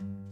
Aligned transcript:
you 0.00 0.25